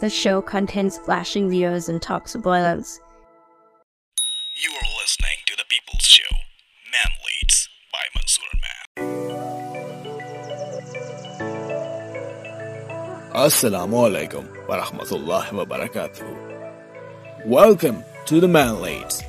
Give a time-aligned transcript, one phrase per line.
[0.00, 3.00] The show contains flashing videos and talks of violence.
[4.62, 6.32] You are listening to the People's Show,
[6.94, 8.84] Man Leads by Mansoor Man.
[13.46, 16.28] Assalamu alaikum wa rahmatullahi wa barakatuh.
[17.46, 19.22] Welcome to the Man Leads.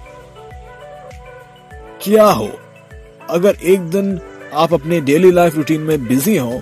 [1.99, 2.47] کیا ہو
[3.27, 4.15] اگر ایک دن
[4.51, 6.59] آپ اپنے daily life routine میں busy ہوں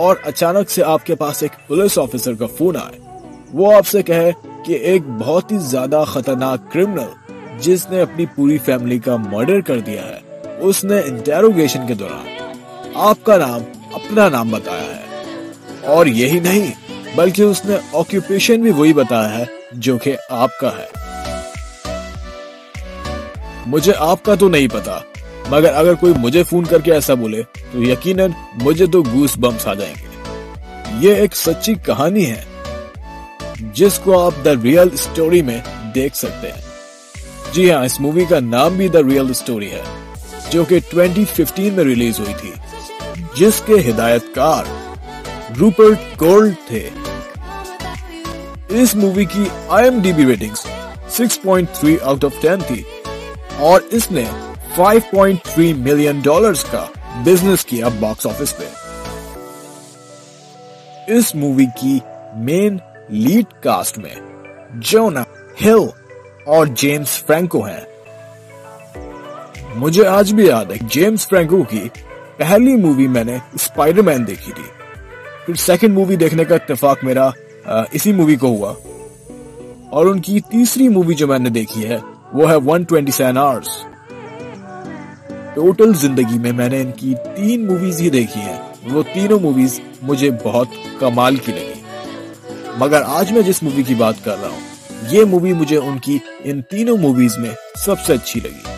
[0.00, 3.09] اور اچانک سے آپ کے پاس ایک پولیس آفیسر کا فون آئے
[3.52, 4.32] وہ آپ سے کہے
[4.64, 9.80] کہ ایک بہت ہی زیادہ خطرناک کرمنل جس نے اپنی پوری فیملی کا مرڈر کر
[9.80, 10.18] دیا ہے،
[10.58, 12.26] اس نے انٹیروگیشن کے دوران
[12.94, 13.60] آپ کا نام،
[13.94, 15.32] اپنا نام بتایا ہے۔
[15.86, 16.72] اور یہی نہیں،
[17.16, 21.00] بلکہ اس نے آکوپیشن بھی وہی بتایا ہے جو کہ آپ کا ہے۔
[23.66, 24.98] مجھے آپ کا تو نہیں پتا،
[25.48, 28.30] مگر اگر کوئی مجھے فون کر کے ایسا بولے تو یقیناً
[28.62, 30.06] مجھے تو گوس بمس آ جائیں گے۔
[31.00, 32.49] یہ ایک سچی کہانی ہے۔
[33.60, 35.60] جس کو آپ دا ریئل اسٹوری میں
[35.94, 36.60] دیکھ سکتے ہیں۔
[37.52, 39.82] جی ہاں اس مووی کا نام بھی دا ریئل اسٹوری ہے،
[40.50, 42.52] جو کہ 2015 میں ریلیز ہوئی تھی۔
[43.36, 44.64] جس کے ہدایت کار
[45.60, 46.88] روپرٹ گولڈ تھے۔
[48.68, 50.54] اس مووی کی I M D B rating
[51.10, 52.82] six point three out of ten تھی
[53.58, 54.24] اور اس نے
[54.76, 56.84] 5.3 ملین ڈالر کا
[57.24, 58.64] بزنس کیا باکس آفس پہ۔
[61.12, 61.98] اس مووی کی
[62.36, 62.76] مین
[63.10, 64.14] لیڈ کاسٹ میں
[64.74, 65.22] جونا
[65.64, 65.86] ہل
[66.46, 67.80] اور جیمز فرینکو ہیں۔
[69.74, 71.88] مجھے آج بھی یاد ہے جیمز فرینکو کی
[72.36, 74.62] پہلی مووی میں نے اسپائڈر مین دیکھی تھی۔
[75.46, 77.30] پھر سیکنڈ مووی دیکھنے کا اتفاق میرا
[77.66, 78.74] اسی مووی کو ہوا۔
[79.90, 81.98] اور ان کی تیسری مووی جو میں نے دیکھی ہے،
[82.32, 83.68] وہ ہے 127 آرز
[85.54, 88.58] ٹوٹل زندگی میں میں نے ان کی تین موویز ہی دیکھی ہیں۔
[88.92, 91.79] وہ تینوں موویز مجھے بہت کمال کی لگی۔
[92.80, 94.60] مگر آج میں جس مووی کی بات کر رہا ہوں،
[95.10, 97.50] یہ مووی مجھے ان کی ان تینوں موویز میں
[97.84, 98.72] سب سے اچھی لگی۔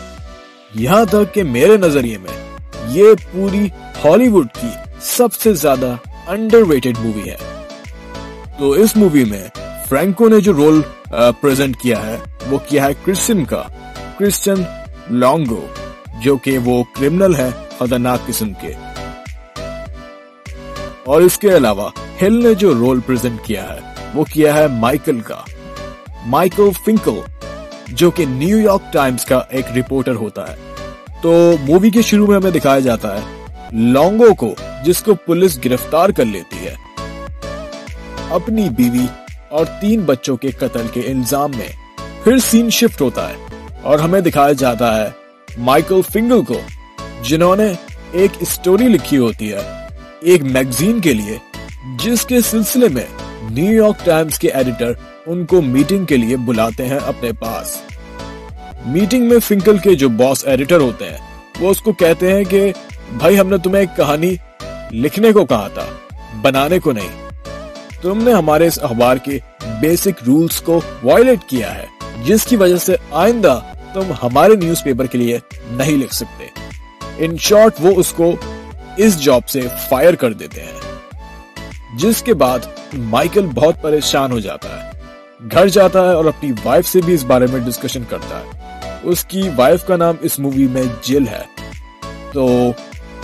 [0.75, 3.69] یہاں تک کہ میرے نظریے میں، یہ پوری
[4.05, 4.67] ہالی ووڈ کی
[5.01, 5.95] سب سے زیادہ
[6.27, 7.37] انڈر ویٹڈ مووی ہے۔
[8.59, 9.47] تو اس مووی میں
[9.89, 10.81] فرینکو نے جو رول
[11.41, 12.17] پریزنٹ کیا ہے،
[12.49, 13.63] وہ کیا ہے کرسچن کا؟
[14.17, 14.63] کرسچن
[15.09, 15.67] لانگو،
[16.21, 18.73] جو کہ وہ کرمنل ہے، خطرناک قسم کے۔
[21.03, 21.89] اور اس کے علاوہ
[22.21, 25.41] ہل نے جو رول پریزنٹ کیا ہے وہ کیا ہے مائیکل کا؟
[26.25, 27.19] مائیکل فنکل،
[27.87, 30.55] جو کہ نیو یارک ٹائمز کا ایک رپورٹر ہوتا ہے۔
[31.21, 36.09] تو مووی کے شروع میں ہمیں دکھایا جاتا ہے لونگو کو، جس کو پولیس گرفتار
[36.09, 36.75] کر لیتی ہے۔
[38.29, 39.05] اپنی بیوی
[39.49, 41.71] اور تین بچوں کے قتل کے الزام میں
[42.23, 43.35] پھر سین شفٹ ہوتا ہے۔
[43.81, 45.09] اور ہمیں دکھایا جاتا ہے
[45.57, 46.59] مائیکل فنگل کو،
[47.23, 47.73] جنہوں نے
[48.11, 49.59] ایک اسٹوری لکھی ہوتی ہے
[50.21, 51.37] ایک میگزین کے لیے،
[52.03, 54.91] جس کے سلسلے میں نیو یارک ٹائمز کے ایڈیٹر
[55.25, 57.77] ان کو میٹنگ کے لیے بلاتے ہیں اپنے پاس۔
[58.85, 61.17] میٹنگ میں فنکل کے جو باس ایڈیٹر ہوتے ہیں،
[61.59, 62.71] وہ اس کو کہتے ہیں کہ،
[63.17, 64.35] بھائی، ہم نے تمہیں ایک کہانی
[64.91, 65.85] لکھنے کو کہا تھا،
[66.41, 67.29] بنانے کو نہیں۔
[68.01, 69.39] تم نے ہمارے اس اخبار کے
[69.79, 71.85] بیسک رولز کو وائلیٹ کیا ہے،
[72.25, 73.61] جس کی وجہ سے آئندہ
[73.93, 75.39] تم ہمارے نیوز پیپر کے لیے
[75.71, 76.45] نہیں لکھ سکتے۔
[77.17, 78.35] ان شارٹ وہ اس کو
[78.97, 80.92] اس جاب سے فائر کر دیتے ہیں۔
[81.97, 82.59] جس کے بعد
[82.93, 84.91] مائیکل بہت پریشان ہو جاتا ہے۔
[85.51, 88.59] گھر جاتا ہے اور اپنی وائف سے بھی اس بارے میں ڈسکشن کرتا ہے۔
[89.03, 91.41] اس کی وائف کا نام اس مووی میں جل ہے۔
[92.33, 92.71] تو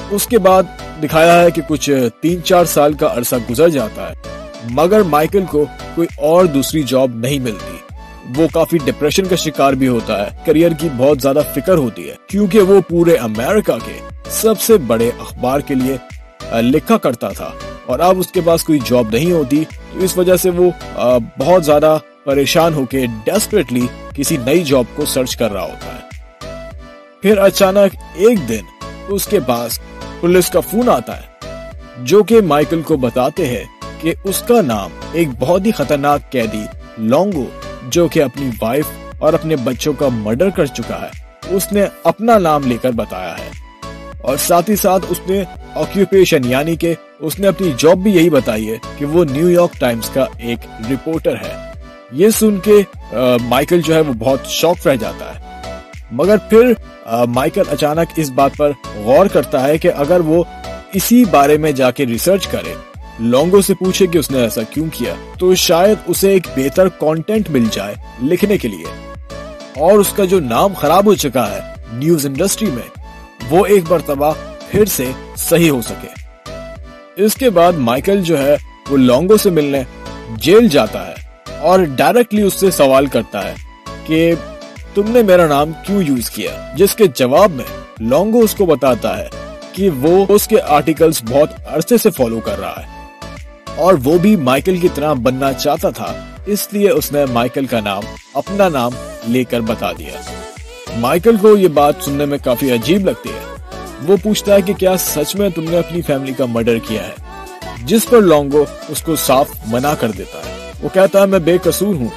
[0.10, 0.64] اس کے بعد
[1.04, 1.90] دکھایا ہے کہ کچھ
[2.22, 4.14] تین چار سال کا عرصہ گزر جاتا ہے۔
[4.70, 5.66] مگر مائیکل کو
[5.96, 7.96] کوئی اور دوسری جاب نہیں ملتی۔
[8.36, 12.16] وہ کافی ڈپریشن کا شکار بھی ہوتا ہے۔ کریئر کی بہت زیادہ فکر ہوتی ہے۔
[12.28, 14.00] کیونکہ وہ پورے امریکہ کے
[14.30, 15.98] سب سے بڑے اخبار کے لیے
[16.62, 17.52] لکھا کرتا تھا۔
[17.90, 19.64] اور اب اس کے پاس کوئی جاب نہیں ہوتی،
[19.94, 20.70] تو اس وجہ سے وہ
[21.38, 26.08] بہت زیادہ پریشان ہو کے ڈیسپریٹلی کسی نئی جاب کو سرچ کر رہا ہوتا ہے۔
[27.22, 28.64] پھر اچانک ایک دن
[29.08, 29.80] اس کے پاس
[30.20, 31.48] پولیس کا فون آتا ہے،
[32.04, 33.64] جو کہ مائیکل کو بتاتے ہیں
[34.02, 36.64] کہ اس کا نام ایک بہت ہی خطرناک قیدی
[36.98, 37.46] لونگو،
[37.90, 38.86] جو کہ اپنی وائف
[39.20, 43.36] اور اپنے بچوں کا مرڈر کر چکا ہے، اس نے اپنا نام لے کر بتایا
[43.40, 43.50] ہے۔
[44.22, 45.44] اور ساتھ ہی ساتھ اس نے
[45.76, 49.80] آکیوپیشن یعنی کہ اس نے اپنی جاب بھی یہی بتائی ہے کہ وہ نیو یارک
[49.80, 50.60] ٹائمز کا ایک
[50.92, 51.56] رپورٹر ہے۔
[52.12, 52.82] یہ سن کے
[53.44, 55.72] مائیکل جو ہے وہ بہت شوق رہ جاتا ہے۔
[56.12, 56.74] مگر پھر
[57.28, 60.44] مائیکل اچانک اس بات پر غور کرتا ہے کہ اگر وہ
[60.94, 62.74] اسی بارے میں جا کے ریسرچ کرے
[63.20, 67.50] لونگو سے پوچھے کہ اس نے ایسا کیوں کیا، تو شاید اسے ایک بہتر کانٹینٹ
[67.50, 68.86] مل جائے لکھنے کے لیے۔
[69.80, 71.60] اور اس کا جو نام خراب ہو چکا ہے
[71.94, 72.90] نیوز انڈسٹری میں،
[73.50, 74.34] وہ ایک مرتبہ
[74.70, 76.29] پھر سے صحیح ہو سکے۔
[77.36, 78.58] کے بعد مائکل جو ہے
[81.96, 83.54] ڈائریکٹلی اس سے سوال کرتا ہے
[84.06, 84.34] کہ
[84.94, 87.66] تم نے میرا نام کیوں یوز کیا؟ جس کے جواب میں
[88.00, 89.30] لانگو اس کو بتاتا ہے
[89.74, 93.16] کہ وہ اس کے آرٹیکلز بہت عرصے سے فالو کر رہا ہے
[93.76, 96.14] اور وہ بھی مائیکل کی طرح بننا چاہتا تھا،
[96.46, 98.92] اس لیے اس نے مائیکل کا نام، اپنا نام
[99.28, 100.22] لے کر بتا دیا۔
[100.98, 103.59] مائیکل کو یہ بات سننے میں کافی عجیب لگتی ہے۔
[104.08, 107.12] وہ پوچھتا ہے کہ کیا سچ میں تم نے اپنی فیملی کا مرڈر کیا ہے؟
[107.84, 111.58] جس پر لانگو اس کو صاف منع کر دیتا ہے۔ وہ کہتا ہے، میں بے
[111.64, 112.08] قصور ہوں۔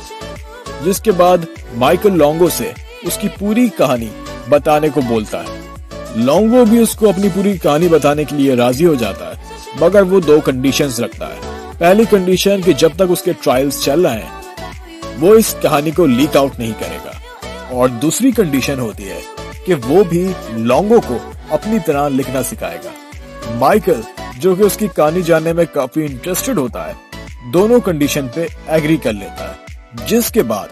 [0.85, 1.39] جس کے بعد
[1.75, 4.09] مائیکل لانگو سے اس کی پوری کہانی
[4.49, 5.61] بتانے کو بولتا ہے۔
[6.17, 9.43] لانگو بھی اس کو اپنی پوری کہانی بتانے کے لیے راضی ہو جاتا ہے،
[9.81, 14.07] مگر وہ دو کنڈیشنز رکھتا ہے۔ پہلی کنڈیشن کہ جب تک اس کے ٹرائلز چل
[14.07, 14.43] رہے ہیں،
[15.21, 17.13] وہ اس کہانی کو لیک آؤٹ نہیں کرے گا۔
[17.71, 19.21] اور دوسری کنڈیشن ہوتی ہے
[19.67, 21.19] کہ وہ بھی لانگو کو
[21.53, 22.91] اپنی طرح لکھنا سکھائے گا۔
[23.55, 24.01] مائیکل،
[24.37, 26.93] جو کہ اس کی کہانی جاننے میں کافی انٹرسٹڈ ہوتا ہے،
[27.53, 29.75] دونوں کنڈیشن پہ ایگری کر لیتا ہے۔
[30.07, 30.69] جس کے بعد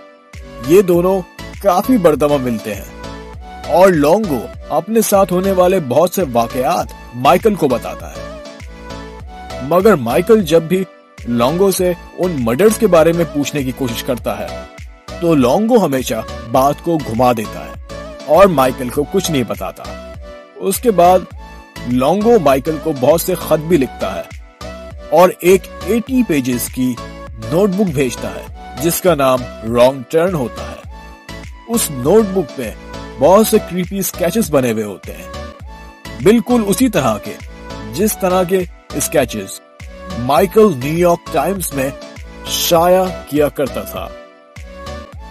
[0.69, 1.21] یہ دونوں
[1.62, 3.03] کافی بردما ملتے ہیں۔
[3.69, 8.38] اور لانگو اپنے ساتھ ہونے والے بہت سے واقعات مائیکل کو بتاتا ہے۔
[9.62, 10.85] مگر مائیکل جب بھی
[11.29, 14.62] لانگو سے ان مرڈرز کے بارے میں پوچھنے کی کوشش کرتا ہے،
[15.21, 16.15] تو لانگو ہمیشہ
[16.53, 17.85] بات کو گھما دیتا ہے
[18.26, 20.10] اور مائیکل کو کچھ نہیں بتاتا۔
[20.61, 21.19] اس کے بعد
[21.93, 24.23] لانگو مائیکل کو بہت سے خط بھی لکھتا ہے
[25.11, 26.95] اور ایک ایٹی پیجز کی
[27.51, 29.39] نوٹ بک بھیجتا ہے، جس کا نام
[29.77, 30.93] رانگ ٹرن ہوتا ہے۔
[31.69, 32.71] اس نوٹ بک پہ
[33.19, 35.45] بہت سے کریپی سکیچز بنے ہوئے ہوتے ہیں۔
[36.23, 37.33] بالکل اسی طرح کے،
[37.93, 38.59] جس طرح کے
[38.95, 39.61] sketches
[40.19, 41.91] Michael New York Times میں
[42.47, 44.09] شائع کیا کرتا تھا۔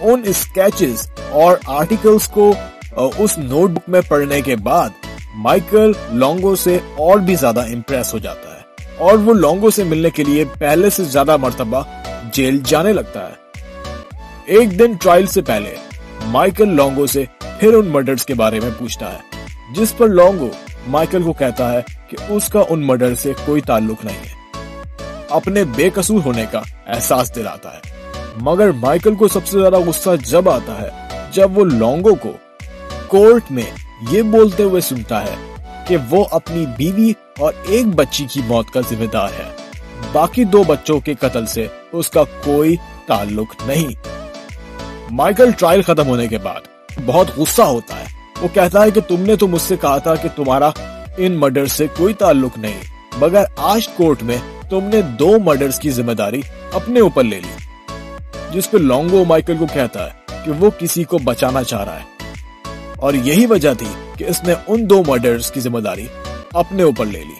[0.01, 2.53] ان اسکیچز اور آرٹیکلز کو،
[3.17, 4.89] اس نوٹ بک میں پڑھنے کے بعد
[5.35, 10.09] مائیکل لانگو سے اور بھی زیادہ امپریس ہو جاتا ہے اور وہ لانگو سے ملنے
[10.09, 11.81] کے لیے پہلے سے زیادہ مرتبہ
[12.31, 13.33] جیل جانے لگتا ہے۔
[14.45, 15.75] ایک دن ٹرائل سے پہلے
[16.25, 17.23] مائیکل لانگو سے
[17.59, 19.45] پھر ان مرڈرز کے بارے میں پوچھتا ہے،
[19.75, 20.49] جس پر لانگو
[20.87, 21.79] مائیکل کو کہتا ہے
[22.09, 24.33] کہ اس کا ان مرڈر سے کوئی تعلق نہیں ہے۔
[25.29, 27.99] اپنے بے قصور ہونے کا احساس دلاتا ہے۔
[28.37, 30.89] مگر مائیکل کو سب سے زیادہ غصہ جب آتا ہے
[31.31, 32.31] جب وہ لانگو کو
[33.07, 33.63] کورٹ میں
[34.11, 35.35] یہ بولتے ہوئے سنتا ہے
[35.87, 39.71] کہ وہ اپنی بیوی اور ایک بچی کی موت کا ذمہ دار ہے۔
[40.13, 42.75] باقی دو بچوں کے قتل سے اس کا کوئی
[43.07, 43.87] تعلق نہیں۔
[45.11, 48.05] مائیکل ٹرائل ختم ہونے کے بعد بہت غصہ ہوتا ہے۔
[48.41, 50.69] وہ کہتا ہے کہ تم نے تو مجھ سے کہا تھا کہ تمہارا
[51.17, 52.79] ان مرڈر سے کوئی تعلق نہیں،
[53.17, 54.37] مگر آج کورٹ میں
[54.69, 56.41] تم نے دو مرڈرز کی ذمہ داری
[56.73, 57.65] اپنے اوپر لے لی۔
[58.51, 62.18] جس پہ لانگو مائیکل کو کہتا ہے کہ وہ کسی کو بچانا چاہ رہا ہے۔
[62.99, 63.87] اور یہی وجہ تھی
[64.17, 66.07] کہ اس نے ان دو مرڈرز کی ذمہ داری
[66.53, 67.39] اپنے اوپر لے لی۔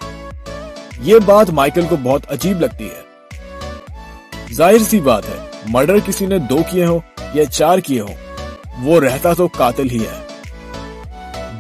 [1.02, 3.02] یہ بات مائیکل کو بہت عجیب لگتی ہے۔
[4.54, 7.00] ظاہر سی بات ہے، مرڈر کسی نے دو کیے ہو
[7.34, 8.14] یا چار کیے ہو
[8.84, 10.18] وہ رہتا تو قاتل ہی ہے۔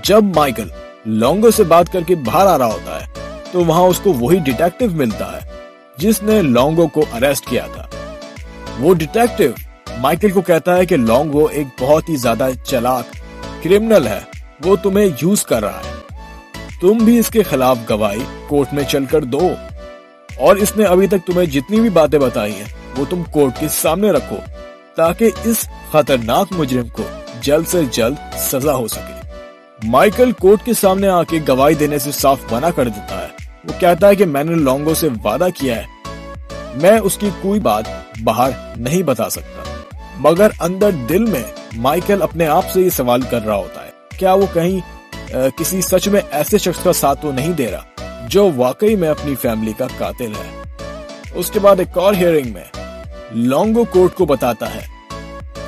[0.04, 0.68] جب مائیکل
[1.06, 3.08] لانگو سے بات کر کے باہر آ رہا ہوتا ہے،
[3.52, 5.48] تو وہاں اس کو وہی ڈیٹیکٹو ملتا ہے،
[5.98, 7.88] جس نے لانگو کو اریسٹ کیا تھا۔
[8.80, 9.44] وہ ڈیٹیکٹو
[9.98, 13.06] مائیکل کو کہتا ہے کہ لانگو ایک بہت ہی زیادہ چلاک
[13.64, 14.20] کرمنل ہے،
[14.66, 16.00] وہ تمہیں یوز کر رہا ہے۔
[16.82, 19.50] تم بھی اس کے خلاف گواہی کورٹ میں چل کر دو۔
[20.40, 23.68] اور اس نے ابھی تک تمہیں جتنی بھی باتیں بتائی ہیں، وہ تم کورٹ کے
[23.68, 24.36] سامنے رکھو،
[24.96, 27.04] تاکہ اس خطرناک مجرم کو
[27.42, 29.32] جلد سے جلد سزا ہو سکے۔
[29.84, 33.28] مائیکل کورٹ کے سامنے آ کے گواہی دینے سے صاف منع کر دیتا ہے۔
[33.66, 35.84] وہ کہتا ہے کہ میں نے لانگو سے وعدہ کیا ہے۔
[36.76, 37.84] میں اس کی کوئی بات
[38.24, 39.78] باہر نہیں بتا سکتا۔
[40.18, 44.34] مگر اندر دل میں مائیکل اپنے آپ سے یہ سوال کر رہا ہوتا ہے، کیا
[44.34, 44.80] وہ کہیں
[45.58, 49.36] کسی سچ میں ایسے شخص کا ساتھ تو نہیں دے رہا جو واقعی میں اپنی
[49.42, 50.50] فیملی کا قاتل ہے؟
[51.34, 52.64] اس کے بعد ایک اور ہیئرنگ میں
[53.36, 54.86] لانگو کورٹ کو بتاتا ہے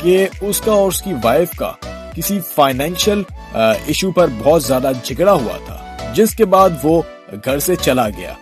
[0.02, 1.72] کہ اس کا اور اس کی وائف کا
[2.16, 3.22] کسی فائنینشل
[3.54, 5.78] ایشو پر بہت زیادہ جھگڑا ہوا تھا،
[6.16, 7.02] جس کے بعد وہ
[7.46, 8.34] گھر سے چلا گیا۔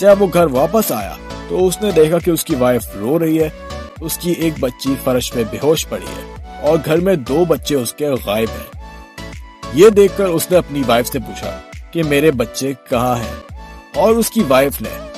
[0.00, 1.14] جب وہ گھر واپس آیا
[1.48, 3.48] تو اس نے دیکھا کہ اس کی وائف رو رہی ہے،
[4.00, 6.25] اس کی ایک بچی فرش میں بے ہوش پڑی ہے۔
[6.62, 8.82] اور گھر میں دو بچے اس کے غائب ہیں۔
[9.74, 11.60] یہ دیکھ کر اس نے اپنی وائف سے پوچھا
[11.90, 13.34] کہ میرے بچے کہاں ہیں؟
[13.94, 15.08] اور اس کی وائف نے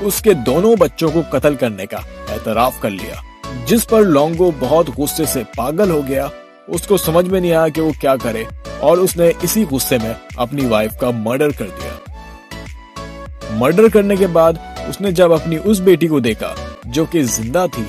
[0.00, 1.96] اس کے دونوں بچوں کو قتل کرنے کا
[2.32, 3.14] اعتراف کر لیا،
[3.66, 6.26] جس پر لانگو بہت غصے سے پاگل ہو گیا۔
[6.66, 8.44] اس کو سمجھ میں نہیں آیا کہ وہ کیا کرے
[8.78, 12.12] اور اس نے اسی غصے میں اپنی وائف کا مرڈر کر دیا۔
[13.50, 14.52] مرڈر کرنے کے بعد
[14.88, 17.84] اس نے جب اپنی اس بیٹی کو دیکھا جو کہ زندہ تھی،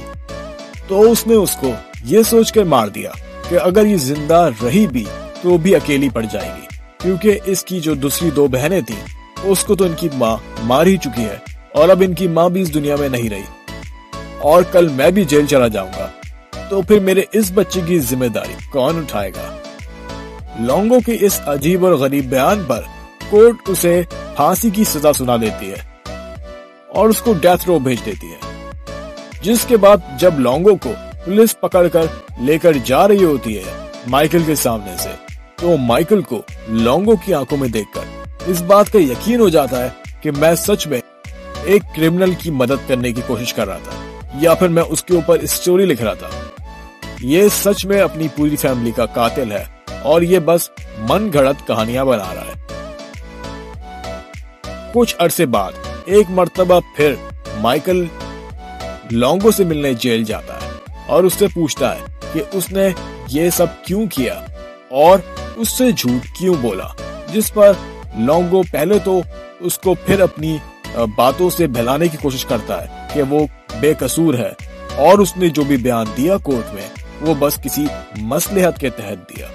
[0.87, 1.71] تو اس نے اس کو
[2.05, 3.11] یہ سوچ کر مار دیا
[3.49, 5.05] کہ اگر یہ زندہ رہی بھی
[5.41, 9.05] تو بھی اکیلی پڑ جائے گی، کیونکہ اس کی جو دوسری دو بہنیں تھیں،
[9.43, 11.37] اس کو تو ان کی ماں مار ہی چکی ہے
[11.73, 13.41] اور اب ان کی ماں بھی اس دنیا میں نہیں رہی۔
[14.41, 16.07] اور کل میں بھی جیل چلا جاؤں گا۔
[16.69, 19.57] تو پھر میرے اس بچے کی ذمہ داری کون اٹھائے گا؟
[20.59, 22.81] لونگو کے اس عجیب اور غریب بیان پر
[23.29, 24.01] کورٹ اسے
[24.35, 26.09] پھانسی کی سزا سنا دیتی ہے
[26.87, 28.69] اور اس کو ڈیتھ رو بھیج دیتی ہے۔
[29.41, 30.91] جس کے بعد جب لونگو کو
[31.25, 32.05] پولیس پکڑ کر
[32.41, 33.71] لے کر جا رہی ہوتی ہے
[34.07, 35.09] مائیکل کے سامنے سے۔
[35.55, 39.83] تو مائیکل کو لونگو کی آنکھوں میں دیکھ کر اس بات کا یقین ہو جاتا
[39.83, 39.89] ہے
[40.21, 40.99] کہ میں سچ میں
[41.63, 43.91] ایک کرمنل کی مدد کرنے کی کوشش کر رہا تھا،
[44.41, 46.29] یا پھر میں اس کے اوپر اسٹوری لکھ رہا تھا۔
[47.19, 49.63] یہ سچ میں اپنی پوری فیملی کا قاتل ہے
[50.03, 50.69] اور یہ بس
[51.09, 52.63] من گھڑت کہانیاں بنا رہا ہے۔
[54.93, 55.71] کچھ عرصے بعد
[56.05, 57.13] ایک مرتبہ پھر
[57.57, 58.05] مائیکل
[59.11, 60.64] لونگو سے ملنے جیل جاتا ہے۔
[61.07, 61.99] اور اس سے پوچھتا ہے
[62.33, 62.87] کہ اس نے
[63.27, 64.33] یہ سب کیوں کیا
[64.89, 65.19] اور
[65.55, 66.87] اس سے جھوٹ کیوں بولا،
[67.33, 67.71] جس پر
[68.17, 69.21] لونگو پہلے تو
[69.59, 70.57] اس کو پھر اپنی
[71.15, 73.45] باتوں سے بہلانے کی کوشش کرتا ہے کہ وہ
[73.79, 74.51] بے قصور ہے
[74.95, 76.87] اور اس نے جو بھی بیان دیا کورٹ میں،
[77.21, 77.85] وہ بس کسی
[78.17, 79.47] مسلحت کے تحت دیا۔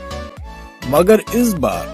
[0.88, 1.86] مگر اس بار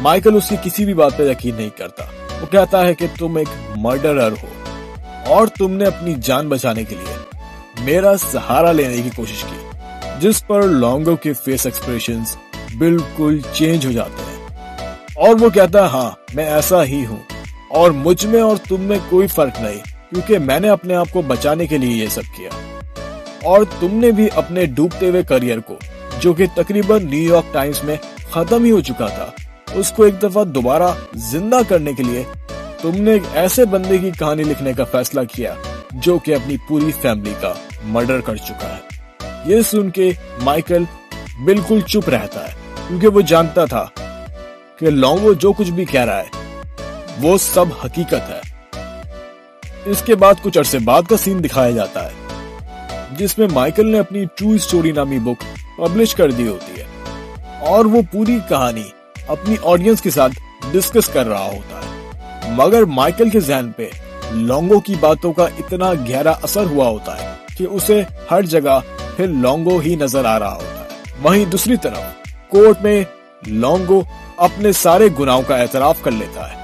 [0.00, 2.04] مائیکل اس کی کسی بھی بات پہ یقین نہیں کرتا۔
[2.40, 4.48] وہ کہتا ہے کہ تم ایک مرڈرر ہو
[5.26, 7.11] اور تم نے اپنی جان بچانے کے لیے
[7.84, 9.68] میرا سہارا لینے کی کوشش کی،
[10.20, 12.36] جس پر لونگو کے فیس ایکسپریشنز
[12.78, 14.46] بالکل چینج ہو جاتے ہیں۔
[15.16, 17.16] اور وہ کہتا ہاں میں ایسا ہی ہوں۔
[17.70, 19.78] اور مجھ میں اور تم میں کوئی فرق نہیں،
[20.10, 22.50] کیونکہ میں نے اپنے آپ کو بچانے کے لیے یہ سب کیا۔
[23.42, 25.76] اور تم نے بھی اپنے ڈوبتے ہوئے کریئر کو،
[26.20, 27.96] جو کہ تقریباً نیو یارک ٹائمز میں
[28.30, 29.30] ختم ہی ہو چکا تھا،
[29.74, 32.22] اس کو ایک دفعہ دوبارہ زندہ کرنے کے لیے
[32.82, 35.54] تم نے ایک ایسے بندے کی کہانی لکھنے کا فیصلہ کیا،
[35.92, 37.52] جو کہ اپنی پوری فیملی کا۔
[37.84, 39.02] مرڈر کر چکا ہے۔
[39.44, 40.12] یہ سن کے
[40.42, 40.84] مائیکل
[41.44, 42.52] بالکل چپ رہتا ہے،
[42.88, 43.86] کیونکہ وہ جانتا تھا
[44.76, 46.58] کہ لونگو جو کچھ بھی کہہ رہا ہے،
[47.22, 48.40] وہ سب حقیقت ہے۔
[49.84, 52.10] اس کے بعد کچھ عرصے بعد کا سین دکھایا جاتا ہے،
[53.16, 55.44] جس میں مائیکل نے اپنی ٹرو اسٹوری نامی بک
[55.78, 56.84] پبلش کر دی ہوتی ہے۔
[57.60, 58.84] اور وہ پوری کہانی
[59.28, 60.32] اپنی آڈینس کے ساتھ
[60.72, 61.92] ڈسکس کر رہا ہوتا ہے۔
[62.50, 63.90] مگر مائیکل کے ذہن پہ
[64.34, 68.80] لونگو کی باتوں کا اتنا گہرا اثر ہوا ہوتا ہے کہ اسے ہر جگہ
[69.16, 71.98] پھر لونگو ہی نظر آ رہا ہوتا ہے۔ وہیں دوسری طرف
[72.48, 73.04] کورٹ میں
[73.46, 74.02] لونگو
[74.36, 76.62] اپنے سارے گناہوں کا اعتراف کر لیتا ہے۔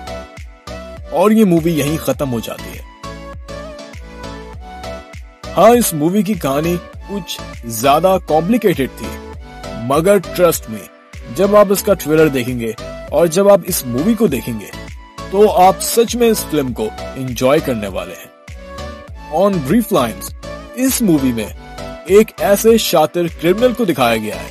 [1.11, 2.83] اور یہ مووی یہیں ختم ہو جاتی ہے۔
[5.57, 6.77] ہاں اس مووی کی کہانی
[7.09, 9.07] کچھ زیادہ کمپلیکیٹڈ تھی۔
[9.83, 10.89] مگر ٹرسٹ میں
[11.37, 12.73] جب آپ اس کا ٹریلر دیکھیں گے
[13.11, 14.78] اور جب آپ اس مووی کو دیکھیں گے
[15.31, 18.57] تو آپ سچ میں اس فلم کو انجوائے کرنے والے ہیں۔
[19.33, 20.31] آن بریف لائنز
[20.75, 21.47] اس مووی میں
[22.07, 24.51] ایک ایسے شاطر کرمنل کو دکھایا گیا ہے،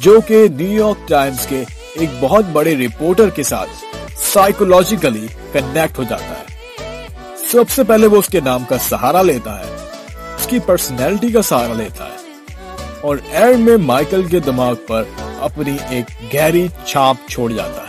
[0.00, 3.70] جو کہ نیو یارک ٹائمز کے ایک بہت بڑے رپورٹر کے ساتھ
[4.18, 6.58] سائیکولوجیکلی کنیکٹ ہو جاتا ہے۔
[7.52, 9.74] سب سے پہلے وہ اس کے نام کا سہارا لیتا ہے،
[10.36, 12.18] اس کی پرسنالٹی کا سہارا لیتا ہے۔
[13.00, 15.02] اور اینڈ میں مائیکل کے دماغ پر
[15.40, 17.87] اپنی ایک گہری چھاپ چھوڑ جاتا ہے۔